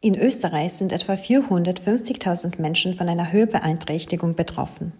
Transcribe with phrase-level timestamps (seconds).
[0.00, 4.92] In Österreich sind etwa 450.000 Menschen von einer Hörbeeinträchtigung betroffen.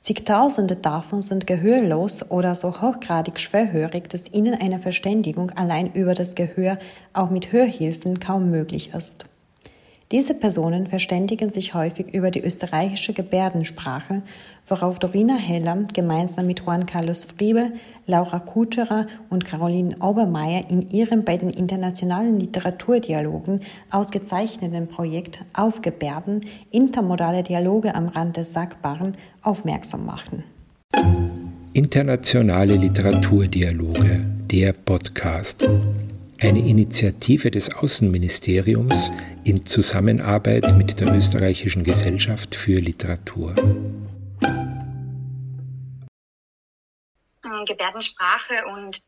[0.00, 6.34] Zigtausende davon sind gehörlos oder so hochgradig schwerhörig, dass ihnen eine Verständigung allein über das
[6.34, 6.78] Gehör
[7.12, 9.24] auch mit Hörhilfen kaum möglich ist.
[10.12, 14.22] Diese Personen verständigen sich häufig über die österreichische Gebärdensprache,
[14.68, 17.72] worauf Dorina Heller gemeinsam mit Juan Carlos Friebe,
[18.06, 23.60] Laura Kutscherer und Caroline Obermeier in ihrem bei den internationalen Literaturdialogen
[23.90, 30.44] ausgezeichneten Projekt Auf Gebärden intermodale Dialoge am Rand des Sagbaren aufmerksam machen.
[31.72, 35.66] Internationale Literaturdialoge, der Podcast
[36.40, 39.10] eine Initiative des Außenministeriums
[39.44, 43.54] in Zusammenarbeit mit der Österreichischen Gesellschaft für Literatur.
[47.66, 49.02] Gebärdensprache und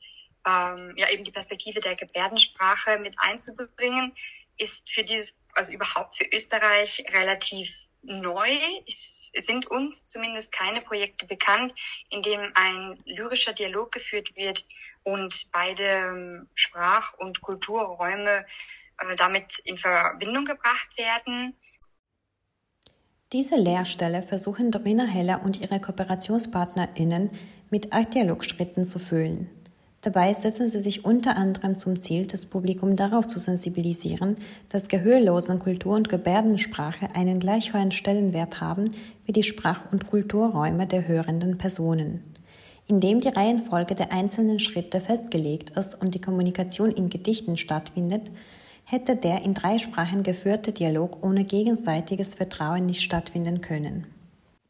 [0.46, 4.12] ähm, ja eben die Perspektive der Gebärdensprache mit einzubringen,
[4.56, 8.58] ist für dieses, also überhaupt für Österreich relativ neu.
[8.86, 11.74] Sind uns zumindest keine Projekte bekannt,
[12.08, 14.64] in dem ein lyrischer Dialog geführt wird
[15.02, 18.46] und beide ähm, Sprach- und Kulturräume
[18.98, 21.54] äh, damit in Verbindung gebracht werden.
[23.32, 27.30] Diese Lehrstelle versuchen Dorina Heller und ihre KooperationspartnerInnen
[27.70, 29.65] mit acht Dialogschritten zu füllen.
[30.06, 34.36] Dabei setzen sie sich unter anderem zum Ziel, das Publikum darauf zu sensibilisieren,
[34.68, 38.92] dass gehörlosen Kultur- und Gebärdensprache einen gleich hohen Stellenwert haben
[39.24, 42.22] wie die Sprach- und Kulturräume der hörenden Personen.
[42.86, 48.30] Indem die Reihenfolge der einzelnen Schritte festgelegt ist und die Kommunikation in Gedichten stattfindet,
[48.84, 54.06] hätte der in drei Sprachen geführte Dialog ohne gegenseitiges Vertrauen nicht stattfinden können.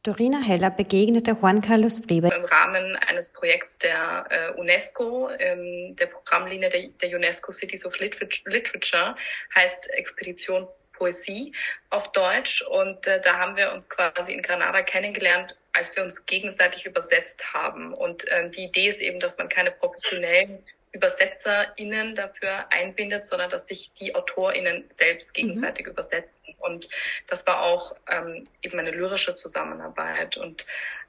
[0.07, 6.07] Dorina Heller begegnete Juan Carlos Friebe im Rahmen eines Projekts der äh, UNESCO, ähm, der
[6.07, 9.17] Programmlinie der, der, UNESCO Cities of Literature,
[9.57, 11.53] heißt Expedition Poesie
[11.91, 12.63] auf Deutsch.
[12.63, 17.53] Und äh, da haben wir uns quasi in Granada kennengelernt als wir uns gegenseitig übersetzt
[17.53, 17.93] haben.
[17.93, 20.65] Und ähm, die Idee ist eben, dass man keine professionellen
[20.97, 25.41] ÜbersetzerInnen dafür einbindet, sondern dass sich die AutorInnen selbst mhm.
[25.41, 25.93] gegenseitig mhm.
[25.93, 26.55] übersetzen.
[26.59, 26.89] Und
[27.29, 30.37] das war auch ähm, eben eine lyrische Zusammenarbeit.
[30.37, 30.67] Und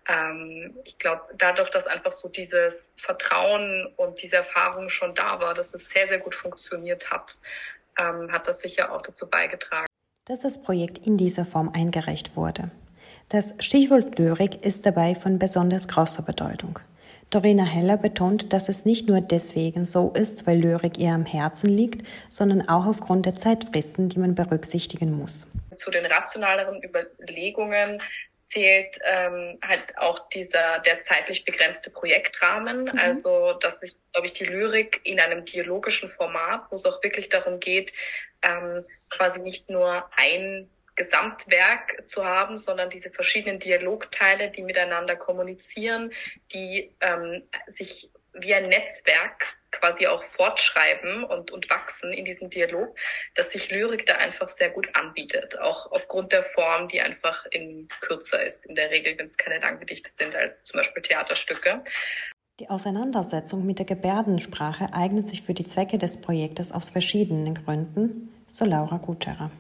[0.08, 5.54] ähm, ich glaube, dadurch, dass einfach so dieses Vertrauen und diese Erfahrung schon da war,
[5.54, 7.40] dass es sehr, sehr gut funktioniert hat,
[7.98, 9.88] ähm, hat das sicher auch dazu beigetragen.
[10.26, 12.70] Dass das Projekt in dieser Form eingereicht wurde.
[13.30, 16.80] Das Stichwort Lyrik ist dabei von besonders großer Bedeutung.
[17.30, 21.70] Dorina Heller betont, dass es nicht nur deswegen so ist, weil Lyrik ihr am Herzen
[21.70, 25.46] liegt, sondern auch aufgrund der Zeitfristen, die man berücksichtigen muss.
[25.76, 28.02] Zu den rationaleren Überlegungen
[28.42, 32.86] zählt ähm, halt auch dieser der zeitlich begrenzte Projektrahmen.
[32.86, 32.98] Mhm.
[32.98, 37.28] Also, dass sich, glaube ich, die Lyrik in einem dialogischen Format, wo es auch wirklich
[37.28, 37.92] darum geht,
[38.42, 46.12] ähm, quasi nicht nur ein Gesamtwerk zu haben, sondern diese verschiedenen Dialogteile, die miteinander kommunizieren,
[46.52, 52.98] die ähm, sich wie ein Netzwerk quasi auch fortschreiben und, und wachsen in diesem Dialog,
[53.36, 57.88] dass sich Lyrik da einfach sehr gut anbietet, auch aufgrund der Form, die einfach in
[58.02, 61.84] kürzer ist, in der Regel, wenn es keine Langgedichte sind, als zum Beispiel Theaterstücke.
[62.60, 68.34] Die Auseinandersetzung mit der Gebärdensprache eignet sich für die Zwecke des Projektes aus verschiedenen Gründen,
[68.50, 69.52] so Laura Gutscherer.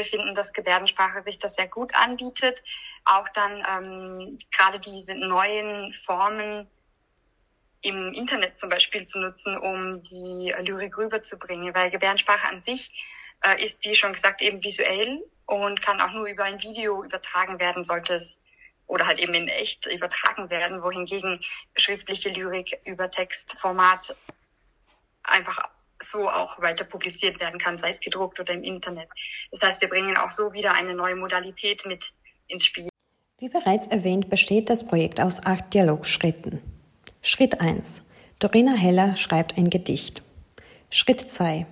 [0.00, 2.62] Wir finden, dass Gebärdensprache sich das sehr gut anbietet.
[3.04, 6.70] Auch dann ähm, gerade diese neuen Formen
[7.82, 11.74] im Internet zum Beispiel zu nutzen, um die Lyrik rüberzubringen.
[11.74, 12.90] Weil Gebärdensprache an sich
[13.44, 17.58] äh, ist, wie schon gesagt, eben visuell und kann auch nur über ein Video übertragen
[17.58, 18.42] werden, sollte es
[18.86, 21.44] oder halt eben in echt übertragen werden, wohingegen
[21.76, 24.16] schriftliche Lyrik über Textformat
[25.24, 25.68] einfach
[26.02, 29.08] so auch weiter publiziert werden kann, sei es gedruckt oder im Internet.
[29.50, 32.12] Das heißt, wir bringen auch so wieder eine neue Modalität mit
[32.48, 32.88] ins Spiel.
[33.38, 36.60] Wie bereits erwähnt, besteht das Projekt aus acht Dialogschritten.
[37.22, 38.02] Schritt 1.
[38.38, 40.22] Dorina Heller schreibt ein Gedicht.
[40.90, 41.66] Schritt 2.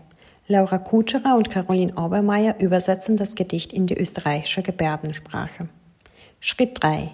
[0.47, 5.69] Laura Kutscherer und Caroline Obermeier übersetzen das Gedicht in die österreichische Gebärdensprache.
[6.41, 7.11] Schritt 3.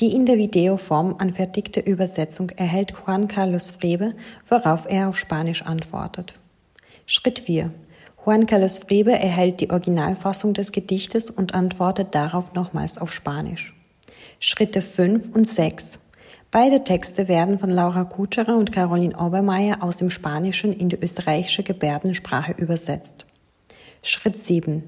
[0.00, 4.14] Die in der Videoform anfertigte Übersetzung erhält Juan Carlos Frebe,
[4.46, 6.34] worauf er auf Spanisch antwortet.
[7.06, 7.72] Schritt 4.
[8.24, 13.74] Juan Carlos Frebe erhält die Originalfassung des Gedichtes und antwortet darauf nochmals auf Spanisch.
[14.38, 15.98] Schritte 5 und 6.
[16.52, 21.64] Beide Texte werden von Laura Kutscherer und Caroline Obermeier aus dem Spanischen in die österreichische
[21.64, 23.26] Gebärdensprache übersetzt.
[24.02, 24.84] Schritt 7.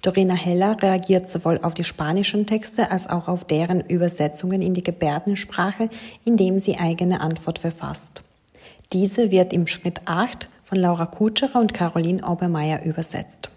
[0.00, 4.82] Dorina Heller reagiert sowohl auf die spanischen Texte als auch auf deren Übersetzungen in die
[4.82, 5.90] Gebärdensprache,
[6.24, 8.22] indem sie eigene Antwort verfasst.
[8.92, 13.50] Diese wird im Schritt 8 von Laura Kutscherer und Caroline Obermeier übersetzt.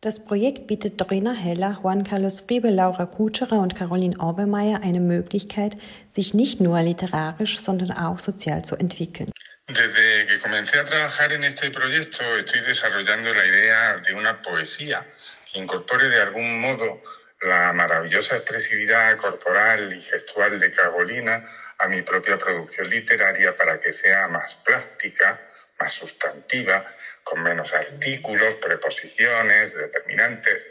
[0.00, 5.76] Das Projekt bietet Dorina Heller, Juan Carlos Friebe, Laura Kutscherer und Caroline Obermeier eine Möglichkeit,
[6.10, 9.30] sich nicht nur literarisch, sondern auch sozial zu entwickeln.
[9.66, 15.04] Desde que comencé a trabajar en este proyecto estoy desarrollando la idea de una poesía
[15.50, 17.00] que incorpore de algún modo
[17.40, 21.44] la maravillosa expresividad corporal y gestual de Carolina
[21.78, 25.40] a mi propia producción literaria para que sea más plástica,
[25.78, 26.84] más sustantiva,
[27.22, 30.66] con menos artículos, preposiciones, determinantes,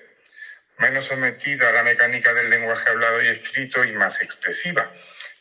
[0.78, 4.92] menos sometida a la mecánica del lenguaje hablado y escrito y más expresiva,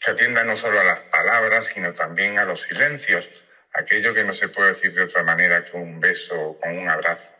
[0.04, 3.30] que atienda no solo a las palabras, sino también a los silencios,
[3.72, 6.88] aquello que no se puede decir de otra manera que un beso o con un
[6.88, 7.32] abrazo.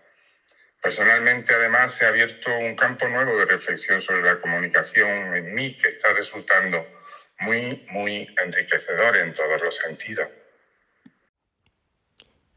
[0.81, 5.77] Personalmente, además, se ha abierto un campo nuevo de reflexión sobre la comunicación en mí
[5.77, 6.89] que está resultando
[7.39, 10.29] muy, muy enriquecedor en todos los sentidos.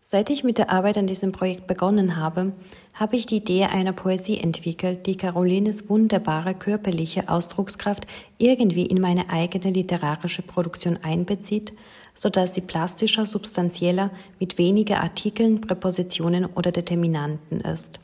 [0.07, 2.53] Seit ich mit der Arbeit an diesem Projekt begonnen habe,
[2.93, 8.05] habe ich die Idee einer Poesie entwickelt, die Carolines wunderbare körperliche Ausdruckskraft
[8.37, 11.73] irgendwie in meine eigene literarische Produktion einbezieht,
[12.13, 17.99] so dass sie plastischer, substanzieller, mit weniger Artikeln, Präpositionen oder Determinanten ist.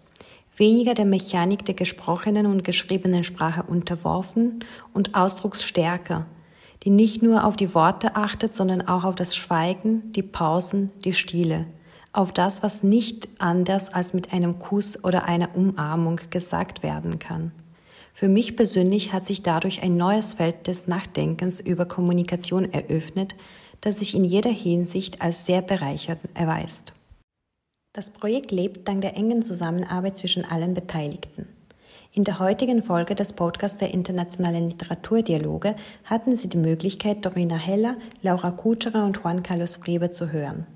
[0.57, 6.25] Weniger der Mechanik der gesprochenen und geschriebenen Sprache unterworfen und ausdrucksstärker,
[6.81, 11.13] die nicht nur auf die Worte achtet, sondern auch auf das Schweigen, die Pausen, die
[11.13, 11.67] Stile–
[12.13, 17.51] auf das, was nicht anders als mit einem Kuss oder einer Umarmung gesagt werden kann.
[18.13, 23.35] Für mich persönlich hat sich dadurch ein neues Feld des Nachdenkens über Kommunikation eröffnet,
[23.79, 26.93] das sich in jeder Hinsicht als sehr bereichernd erweist.
[27.93, 31.47] Das Projekt lebt dank der engen Zusammenarbeit zwischen allen Beteiligten.
[32.13, 37.95] In der heutigen Folge des Podcasts der Internationalen Literaturdialoge hatten Sie die Möglichkeit, Dorina Heller,
[38.21, 40.67] Laura Kutscherer und Juan Carlos Friebe zu hören.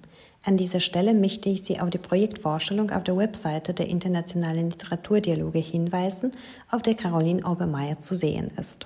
[0.47, 5.57] An dieser Stelle möchte ich Sie auf die Projektvorstellung auf der Webseite der Internationalen Literaturdialoge
[5.57, 6.33] hinweisen,
[6.69, 8.86] auf der Caroline Obermeier zu sehen ist.